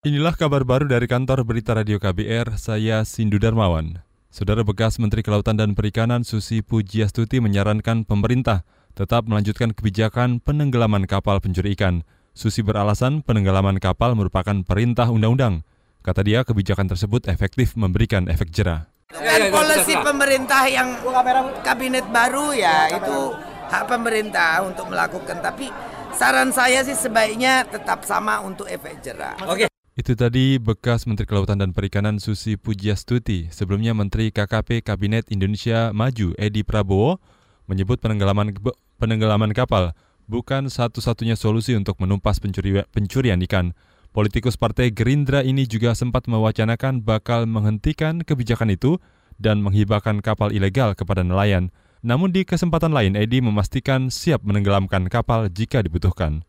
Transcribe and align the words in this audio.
Inilah 0.00 0.32
kabar 0.32 0.64
baru 0.64 0.88
dari 0.88 1.04
kantor 1.04 1.44
berita 1.44 1.76
radio 1.76 2.00
KBR, 2.00 2.56
saya 2.56 3.04
Sindu 3.04 3.36
Darmawan. 3.36 4.00
Saudara 4.32 4.64
bekas 4.64 4.96
Menteri 4.96 5.20
Kelautan 5.20 5.60
dan 5.60 5.76
Perikanan 5.76 6.24
Susi 6.24 6.64
Pujiastuti 6.64 7.36
menyarankan 7.36 8.08
pemerintah 8.08 8.64
tetap 8.96 9.28
melanjutkan 9.28 9.76
kebijakan 9.76 10.40
penenggelaman 10.40 11.04
kapal 11.04 11.36
pencuri 11.44 11.76
ikan. 11.76 12.00
Susi 12.32 12.64
beralasan 12.64 13.20
penenggelaman 13.20 13.76
kapal 13.76 14.16
merupakan 14.16 14.64
perintah 14.64 15.12
undang-undang. 15.12 15.68
Kata 16.00 16.24
dia 16.24 16.48
kebijakan 16.48 16.88
tersebut 16.88 17.28
efektif 17.28 17.76
memberikan 17.76 18.24
efek 18.32 18.48
jerah. 18.48 18.88
Kan 19.12 19.52
polisi 19.52 20.00
pemerintah 20.00 20.64
yang 20.64 20.96
kabinet 21.60 22.08
baru 22.08 22.56
ya 22.56 22.88
itu 22.88 23.36
hak 23.68 23.84
pemerintah 23.84 24.64
untuk 24.64 24.88
melakukan. 24.88 25.44
Tapi 25.44 25.68
saran 26.16 26.56
saya 26.56 26.80
sih 26.88 26.96
sebaiknya 26.96 27.68
tetap 27.68 28.08
sama 28.08 28.40
untuk 28.40 28.64
efek 28.64 29.04
jerah. 29.04 29.36
Oke. 29.44 29.69
Itu 30.00 30.16
tadi 30.16 30.56
bekas 30.56 31.04
Menteri 31.04 31.28
Kelautan 31.28 31.60
dan 31.60 31.76
Perikanan 31.76 32.24
Susi 32.24 32.56
Pujiastuti. 32.56 33.52
Sebelumnya 33.52 33.92
Menteri 33.92 34.32
KKP 34.32 34.80
Kabinet 34.80 35.28
Indonesia 35.28 35.92
Maju 35.92 36.32
Edi 36.40 36.64
Prabowo 36.64 37.20
menyebut 37.68 38.00
penenggelaman 38.00 38.56
penenggelaman 38.96 39.52
kapal 39.52 39.92
bukan 40.24 40.72
satu-satunya 40.72 41.36
solusi 41.36 41.76
untuk 41.76 42.00
menumpas 42.00 42.40
pencuri, 42.40 42.80
pencurian 42.88 43.44
ikan. 43.44 43.76
Politikus 44.16 44.56
Partai 44.56 44.88
Gerindra 44.88 45.44
ini 45.44 45.68
juga 45.68 45.92
sempat 45.92 46.32
mewacanakan 46.32 47.04
bakal 47.04 47.44
menghentikan 47.44 48.24
kebijakan 48.24 48.72
itu 48.72 48.96
dan 49.36 49.60
menghibahkan 49.60 50.24
kapal 50.24 50.48
ilegal 50.48 50.96
kepada 50.96 51.20
nelayan. 51.20 51.76
Namun 52.00 52.32
di 52.32 52.48
kesempatan 52.48 52.96
lain, 52.96 53.20
Edi 53.20 53.44
memastikan 53.44 54.08
siap 54.08 54.48
menenggelamkan 54.48 55.12
kapal 55.12 55.52
jika 55.52 55.84
dibutuhkan. 55.84 56.48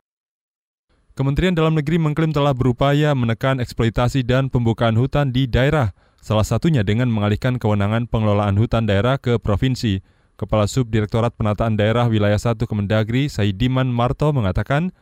Kementerian 1.12 1.52
Dalam 1.52 1.76
Negeri 1.76 2.00
mengklaim 2.00 2.32
telah 2.32 2.56
berupaya 2.56 3.12
menekan 3.12 3.60
eksploitasi 3.60 4.24
dan 4.24 4.48
pembukaan 4.48 4.96
hutan 4.96 5.36
di 5.36 5.44
daerah, 5.44 5.92
salah 6.24 6.48
satunya 6.48 6.88
dengan 6.88 7.12
mengalihkan 7.12 7.60
kewenangan 7.60 8.08
pengelolaan 8.08 8.56
hutan 8.56 8.88
daerah 8.88 9.20
ke 9.20 9.36
provinsi. 9.36 10.00
Kepala 10.40 10.72
Subdirektorat 10.72 11.36
Penataan 11.36 11.76
Daerah 11.76 12.08
Wilayah 12.08 12.40
1 12.40 12.64
Kemendagri, 12.64 13.28
Saidiman 13.28 13.92
Marto 13.92 14.32
mengatakan, 14.32 14.96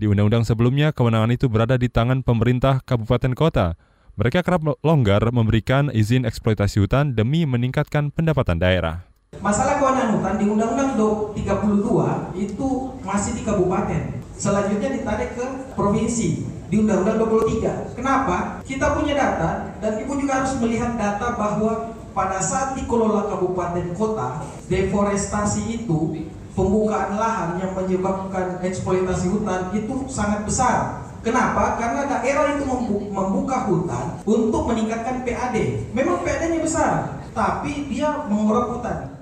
di 0.00 0.08
undang-undang 0.08 0.48
sebelumnya 0.48 0.96
kewenangan 0.96 1.36
itu 1.36 1.52
berada 1.52 1.76
di 1.76 1.92
tangan 1.92 2.24
pemerintah 2.24 2.80
kabupaten 2.80 3.36
kota. 3.36 3.76
Mereka 4.16 4.40
kerap 4.40 4.64
longgar 4.80 5.28
memberikan 5.28 5.92
izin 5.92 6.24
eksploitasi 6.24 6.80
hutan 6.80 7.12
demi 7.12 7.44
meningkatkan 7.44 8.08
pendapatan 8.08 8.56
daerah. 8.56 9.04
Masalah 9.44 9.76
kewenangan 9.76 10.16
hutan 10.16 10.34
di 10.40 10.44
Undang-Undang 10.48 10.90
32 11.36 12.48
itu 12.48 12.68
masih 13.04 13.32
di 13.36 13.42
kabupaten 13.44 14.19
selanjutnya 14.40 14.96
ditarik 14.96 15.36
ke 15.36 15.46
provinsi 15.76 16.48
di 16.72 16.80
Undang-Undang 16.80 17.28
23. 17.28 17.92
Kenapa? 17.92 18.64
Kita 18.64 18.96
punya 18.96 19.12
data 19.12 19.76
dan 19.84 20.00
Ibu 20.00 20.16
juga 20.16 20.40
harus 20.40 20.56
melihat 20.56 20.96
data 20.96 21.36
bahwa 21.36 21.92
pada 22.16 22.40
saat 22.40 22.72
dikelola 22.74 23.28
kabupaten 23.28 23.92
kota, 23.92 24.40
deforestasi 24.72 25.84
itu 25.84 26.24
pembukaan 26.56 27.20
lahan 27.20 27.60
yang 27.60 27.76
menyebabkan 27.76 28.64
eksploitasi 28.64 29.28
hutan 29.28 29.70
itu 29.76 30.08
sangat 30.08 30.48
besar. 30.48 31.04
Kenapa? 31.20 31.76
Karena 31.76 32.08
daerah 32.08 32.56
itu 32.56 32.64
membuka 33.12 33.68
hutan 33.68 34.24
untuk 34.24 34.72
meningkatkan 34.72 35.20
PAD. 35.20 35.56
Memang 35.92 36.24
PAD-nya 36.24 36.64
besar, 36.64 37.20
tapi 37.36 37.92
dia 37.92 38.24
mengorok 38.24 38.80
hutan. 38.80 39.19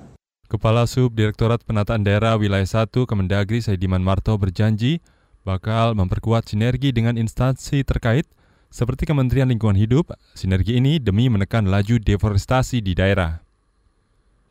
Kepala 0.49 0.89
Subdirektorat 0.89 1.61
Penataan 1.61 2.01
Daerah 2.01 2.33
Wilayah 2.33 2.65
1 2.65 2.89
Kemendagri 3.05 3.61
Saidiman 3.61 4.01
Marto 4.01 4.33
berjanji 4.33 4.97
bakal 5.45 5.93
memperkuat 5.93 6.49
sinergi 6.49 6.89
dengan 6.89 7.21
instansi 7.21 7.85
terkait 7.85 8.25
seperti 8.73 9.05
Kementerian 9.05 9.45
Lingkungan 9.45 9.77
Hidup. 9.77 10.09
Sinergi 10.33 10.81
ini 10.81 10.97
demi 10.97 11.29
menekan 11.29 11.69
laju 11.69 12.01
deforestasi 12.01 12.81
di 12.81 12.97
daerah. 12.97 13.45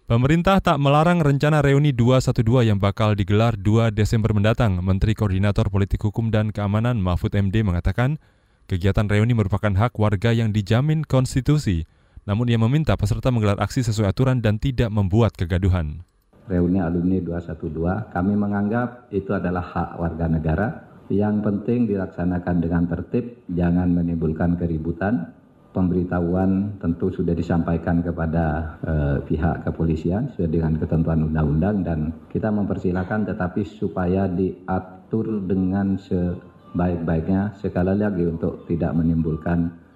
Pemerintah 0.06 0.62
tak 0.62 0.78
melarang 0.78 1.18
rencana 1.18 1.66
reuni 1.66 1.90
212 1.90 2.46
yang 2.70 2.78
bakal 2.78 3.18
digelar 3.18 3.58
2 3.58 3.90
Desember 3.90 4.30
mendatang. 4.30 4.78
Menteri 4.78 5.18
Koordinator 5.18 5.66
Politik 5.66 6.06
Hukum 6.06 6.30
dan 6.30 6.54
Keamanan 6.54 7.02
Mahfud 7.02 7.34
MD 7.34 7.66
mengatakan, 7.66 8.22
kegiatan 8.70 9.10
reuni 9.10 9.34
merupakan 9.34 9.74
hak 9.74 9.98
warga 9.98 10.30
yang 10.30 10.54
dijamin 10.54 11.02
konstitusi 11.02 11.90
namun 12.28 12.44
ia 12.52 12.60
meminta 12.60 12.92
peserta 12.92 13.32
menggelar 13.32 13.56
aksi 13.56 13.80
sesuai 13.80 14.12
aturan 14.12 14.44
dan 14.44 14.60
tidak 14.60 14.92
membuat 14.92 15.32
kegaduhan. 15.32 16.04
Reuni 16.44 16.76
alumni 16.76 17.24
212, 17.24 18.12
kami 18.12 18.36
menganggap 18.36 19.08
itu 19.08 19.32
adalah 19.32 19.64
hak 19.64 19.90
warga 19.96 20.28
negara. 20.28 20.68
Yang 21.08 21.40
penting 21.40 21.88
dilaksanakan 21.88 22.56
dengan 22.60 22.84
tertib, 22.84 23.48
jangan 23.48 23.88
menimbulkan 23.96 24.60
keributan. 24.60 25.32
Pemberitahuan 25.72 26.80
tentu 26.80 27.12
sudah 27.12 27.36
disampaikan 27.36 28.00
kepada 28.00 28.76
eh, 28.84 29.16
pihak 29.24 29.68
kepolisian 29.68 30.32
sesuai 30.32 30.52
dengan 30.52 30.72
ketentuan 30.80 31.28
undang-undang 31.28 31.84
dan 31.84 31.98
kita 32.32 32.48
mempersilahkan 32.48 33.28
tetapi 33.28 33.68
supaya 33.68 34.24
diatur 34.26 35.44
dengan 35.44 36.00
sebaik-baiknya 36.00 37.60
sekali 37.60 37.94
lagi 38.00 38.24
untuk 38.24 38.64
tidak 38.64 38.96
menimbulkan 38.96 39.87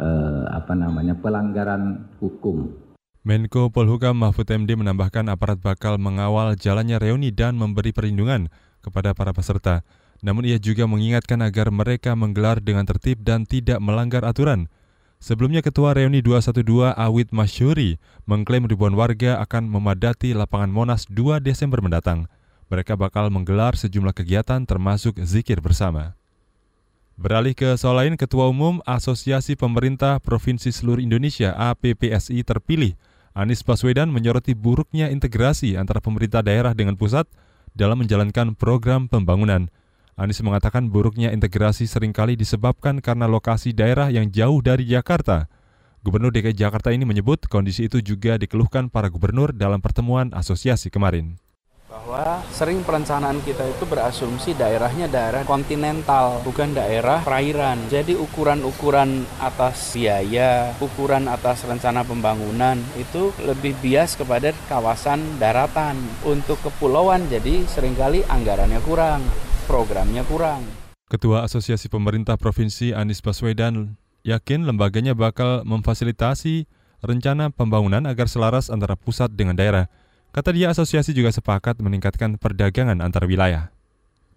eh, 0.00 0.44
apa 0.48 0.72
namanya 0.72 1.12
pelanggaran 1.20 2.08
hukum. 2.18 2.72
Menko 3.20 3.68
Polhukam 3.68 4.16
Mahfud 4.16 4.48
MD 4.48 4.80
menambahkan 4.80 5.28
aparat 5.28 5.60
bakal 5.60 6.00
mengawal 6.00 6.56
jalannya 6.56 6.96
reuni 6.96 7.28
dan 7.28 7.60
memberi 7.60 7.92
perlindungan 7.92 8.48
kepada 8.80 9.12
para 9.12 9.36
peserta. 9.36 9.84
Namun 10.24 10.48
ia 10.48 10.56
juga 10.56 10.88
mengingatkan 10.88 11.44
agar 11.44 11.68
mereka 11.68 12.16
menggelar 12.16 12.64
dengan 12.64 12.88
tertib 12.88 13.20
dan 13.20 13.44
tidak 13.44 13.76
melanggar 13.80 14.24
aturan. 14.24 14.72
Sebelumnya 15.20 15.60
Ketua 15.60 15.92
Reuni 15.92 16.24
212 16.24 16.96
Awit 16.96 17.28
Masyuri 17.28 18.00
mengklaim 18.24 18.64
ribuan 18.64 18.96
warga 18.96 19.36
akan 19.44 19.68
memadati 19.68 20.32
lapangan 20.32 20.72
Monas 20.72 21.04
2 21.12 21.44
Desember 21.44 21.84
mendatang. 21.84 22.24
Mereka 22.72 22.96
bakal 22.96 23.28
menggelar 23.28 23.76
sejumlah 23.76 24.16
kegiatan 24.16 24.64
termasuk 24.64 25.20
zikir 25.20 25.60
bersama. 25.60 26.16
Beralih 27.20 27.52
ke 27.52 27.76
soal 27.76 28.00
lain, 28.00 28.16
Ketua 28.16 28.48
Umum 28.48 28.80
Asosiasi 28.88 29.52
Pemerintah 29.52 30.24
Provinsi 30.24 30.72
Seluruh 30.72 31.04
Indonesia 31.04 31.52
APPSI 31.52 32.40
terpilih, 32.48 32.96
Anies 33.36 33.60
Baswedan 33.60 34.08
menyoroti 34.08 34.56
buruknya 34.56 35.12
integrasi 35.12 35.76
antara 35.76 36.00
pemerintah 36.00 36.40
daerah 36.40 36.72
dengan 36.72 36.96
pusat 36.96 37.28
dalam 37.76 38.00
menjalankan 38.00 38.56
program 38.56 39.04
pembangunan. 39.04 39.68
Anies 40.16 40.40
mengatakan 40.40 40.88
buruknya 40.88 41.28
integrasi 41.28 41.84
sering 41.84 42.16
kali 42.16 42.40
disebabkan 42.40 43.04
karena 43.04 43.28
lokasi 43.28 43.76
daerah 43.76 44.08
yang 44.08 44.32
jauh 44.32 44.64
dari 44.64 44.88
Jakarta. 44.88 45.52
Gubernur 46.00 46.32
DKI 46.32 46.56
Jakarta 46.56 46.88
ini 46.88 47.04
menyebut 47.04 47.52
kondisi 47.52 47.84
itu 47.84 48.00
juga 48.00 48.40
dikeluhkan 48.40 48.88
para 48.88 49.12
gubernur 49.12 49.52
dalam 49.52 49.84
pertemuan 49.84 50.32
asosiasi 50.32 50.88
kemarin 50.88 51.36
bahwa 52.10 52.42
sering 52.50 52.82
perencanaan 52.82 53.38
kita 53.46 53.62
itu 53.70 53.86
berasumsi 53.86 54.58
daerahnya 54.58 55.06
daerah 55.06 55.46
kontinental, 55.46 56.42
bukan 56.42 56.74
daerah 56.74 57.22
perairan. 57.22 57.86
Jadi 57.86 58.18
ukuran-ukuran 58.18 59.22
atas 59.38 59.94
biaya, 59.94 60.74
ukuran 60.82 61.30
atas 61.30 61.62
rencana 61.62 62.02
pembangunan 62.02 62.82
itu 62.98 63.30
lebih 63.46 63.78
bias 63.78 64.18
kepada 64.18 64.50
kawasan 64.66 65.22
daratan. 65.38 65.94
Untuk 66.26 66.58
kepulauan 66.66 67.30
jadi 67.30 67.62
sering 67.70 67.94
kali 67.94 68.26
anggarannya 68.26 68.82
kurang, 68.82 69.22
programnya 69.70 70.26
kurang. 70.26 70.66
Ketua 71.06 71.46
Asosiasi 71.46 71.86
Pemerintah 71.86 72.34
Provinsi 72.34 72.90
Anies 72.90 73.22
Baswedan 73.22 73.94
yakin 74.26 74.66
lembaganya 74.66 75.14
bakal 75.14 75.62
memfasilitasi 75.62 76.66
rencana 77.06 77.54
pembangunan 77.54 78.02
agar 78.04 78.26
selaras 78.26 78.66
antara 78.66 78.98
pusat 78.98 79.30
dengan 79.30 79.54
daerah. 79.54 79.86
Kata 80.30 80.54
dia, 80.54 80.70
asosiasi 80.70 81.10
juga 81.10 81.34
sepakat 81.34 81.82
meningkatkan 81.82 82.38
perdagangan 82.38 83.02
antar 83.02 83.26
wilayah. 83.26 83.74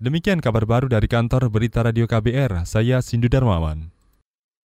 Demikian 0.02 0.42
kabar 0.42 0.66
baru 0.66 0.90
dari 0.90 1.06
kantor 1.06 1.54
Berita 1.54 1.86
Radio 1.86 2.09
KBR, 2.09 2.66
saya 2.66 2.98
Sindu 3.06 3.30
Darmawan. 3.30 3.94